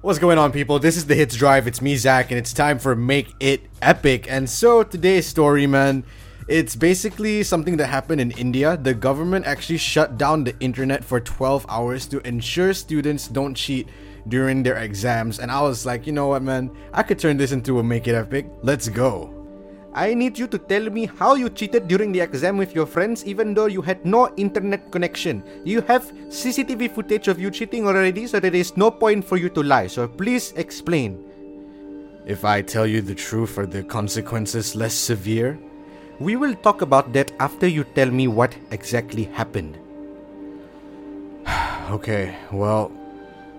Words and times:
What's 0.00 0.20
going 0.20 0.38
on, 0.38 0.52
people? 0.52 0.78
This 0.78 0.96
is 0.96 1.06
the 1.06 1.16
Hits 1.16 1.34
Drive. 1.34 1.66
It's 1.66 1.82
me, 1.82 1.96
Zach, 1.96 2.30
and 2.30 2.38
it's 2.38 2.52
time 2.52 2.78
for 2.78 2.94
Make 2.94 3.34
It 3.40 3.62
Epic. 3.82 4.30
And 4.30 4.48
so, 4.48 4.84
today's 4.84 5.26
story, 5.26 5.66
man, 5.66 6.04
it's 6.46 6.76
basically 6.76 7.42
something 7.42 7.78
that 7.78 7.88
happened 7.88 8.20
in 8.20 8.30
India. 8.30 8.76
The 8.76 8.94
government 8.94 9.44
actually 9.44 9.78
shut 9.78 10.16
down 10.16 10.44
the 10.44 10.56
internet 10.60 11.04
for 11.04 11.18
12 11.18 11.66
hours 11.68 12.06
to 12.06 12.24
ensure 12.24 12.72
students 12.74 13.26
don't 13.26 13.56
cheat 13.56 13.88
during 14.28 14.62
their 14.62 14.76
exams. 14.76 15.40
And 15.40 15.50
I 15.50 15.62
was 15.62 15.84
like, 15.84 16.06
you 16.06 16.12
know 16.12 16.28
what, 16.28 16.42
man? 16.42 16.70
I 16.92 17.02
could 17.02 17.18
turn 17.18 17.36
this 17.36 17.50
into 17.50 17.80
a 17.80 17.82
Make 17.82 18.06
It 18.06 18.14
Epic. 18.14 18.46
Let's 18.62 18.88
go. 18.88 19.37
I 19.98 20.14
need 20.14 20.38
you 20.38 20.46
to 20.46 20.58
tell 20.58 20.88
me 20.90 21.06
how 21.06 21.34
you 21.34 21.50
cheated 21.50 21.88
during 21.88 22.12
the 22.12 22.20
exam 22.20 22.56
with 22.56 22.72
your 22.72 22.86
friends 22.86 23.24
even 23.24 23.52
though 23.52 23.66
you 23.66 23.82
had 23.82 24.04
no 24.06 24.32
internet 24.36 24.92
connection. 24.92 25.42
You 25.64 25.80
have 25.90 26.12
CCTV 26.28 26.92
footage 26.94 27.26
of 27.26 27.40
you 27.40 27.50
cheating 27.50 27.84
already, 27.84 28.28
so 28.28 28.38
there 28.38 28.54
is 28.54 28.76
no 28.76 28.92
point 28.92 29.24
for 29.24 29.36
you 29.36 29.48
to 29.48 29.60
lie. 29.60 29.88
So 29.88 30.06
please 30.06 30.52
explain. 30.52 31.18
If 32.26 32.44
I 32.44 32.62
tell 32.62 32.86
you 32.86 33.02
the 33.02 33.16
truth, 33.16 33.58
are 33.58 33.66
the 33.66 33.82
consequences 33.82 34.76
less 34.76 34.94
severe? 34.94 35.58
We 36.20 36.36
will 36.36 36.54
talk 36.54 36.80
about 36.80 37.12
that 37.14 37.32
after 37.40 37.66
you 37.66 37.82
tell 37.82 38.08
me 38.08 38.28
what 38.28 38.54
exactly 38.70 39.24
happened. 39.24 39.80
okay, 41.90 42.36
well, 42.52 42.92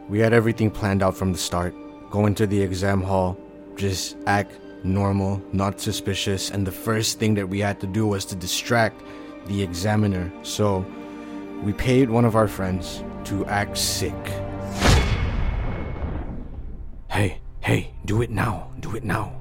we 0.08 0.20
had 0.20 0.32
everything 0.32 0.72
planned 0.72 1.04
out 1.04 1.18
from 1.18 1.34
the 1.34 1.38
start. 1.38 1.76
Go 2.10 2.28
into 2.28 2.48
the 2.48 2.62
exam 2.62 3.02
hall, 3.02 3.38
just 3.76 4.16
act 4.26 4.54
normal, 4.84 5.42
not 5.52 5.80
suspicious, 5.80 6.52
and 6.52 6.66
the 6.66 6.72
first 6.72 7.20
thing 7.20 7.34
that 7.36 7.48
we 7.48 7.60
had 7.60 7.80
to 7.82 7.88
do 7.88 8.08
was 8.08 8.26
to 8.26 8.36
distract 8.36 9.02
the 9.48 9.62
examiner. 9.62 10.32
So 10.44 10.86
we 11.64 11.74
paid 11.74 12.10
one 12.10 12.26
of 12.26 12.36
our 12.36 12.48
friends 12.48 13.04
to 13.26 13.46
act 13.46 13.78
sick. 13.78 14.16
Hey, 17.10 17.42
hey, 17.62 17.92
do 18.06 18.22
it 18.22 18.30
now, 18.30 18.72
do 18.80 18.96
it 18.96 19.04
now. 19.04 19.34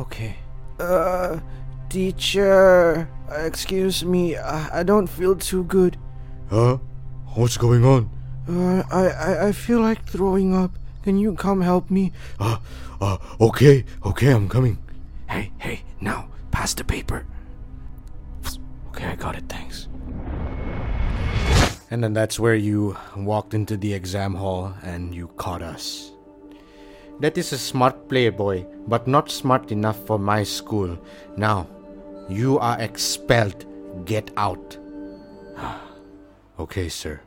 Okay. 0.00 0.36
Uh, 0.78 1.40
teacher, 1.88 3.08
excuse 3.30 4.04
me, 4.04 4.36
I, 4.36 4.80
I 4.80 4.82
don't 4.82 5.06
feel 5.06 5.36
too 5.36 5.64
good. 5.64 5.96
Huh? 6.50 6.78
What's 7.34 7.56
going 7.56 7.84
on? 7.84 8.10
Uh, 8.48 8.82
I, 8.90 9.08
I, 9.08 9.46
I 9.48 9.52
feel 9.52 9.80
like 9.80 10.04
throwing 10.06 10.54
up. 10.54 10.78
Can 11.02 11.18
you 11.18 11.34
come 11.34 11.60
help 11.60 11.90
me? 11.90 12.12
Uh, 12.38 12.58
uh, 13.00 13.18
okay, 13.40 13.84
okay, 14.04 14.30
I'm 14.30 14.48
coming. 14.48 14.78
Hey, 15.28 15.52
hey, 15.58 15.82
now, 16.00 16.28
pass 16.50 16.74
the 16.74 16.84
paper. 16.84 17.26
Okay, 18.88 19.06
I 19.06 19.16
got 19.16 19.36
it, 19.36 19.48
thanks. 19.48 19.88
And 21.90 22.02
then 22.02 22.12
that's 22.12 22.40
where 22.40 22.54
you 22.54 22.96
walked 23.16 23.54
into 23.54 23.76
the 23.76 23.92
exam 23.92 24.34
hall 24.34 24.74
and 24.82 25.14
you 25.14 25.28
caught 25.36 25.62
us. 25.62 26.12
That 27.20 27.38
is 27.38 27.52
a 27.52 27.58
smart 27.58 28.08
play, 28.08 28.28
boy, 28.30 28.66
but 28.88 29.06
not 29.06 29.30
smart 29.30 29.70
enough 29.70 30.04
for 30.06 30.18
my 30.18 30.42
school. 30.42 30.98
Now, 31.36 31.68
you 32.28 32.58
are 32.58 32.80
expelled. 32.80 33.66
Get 34.04 34.30
out. 34.36 34.76
okay, 36.58 36.88
sir. 36.88 37.20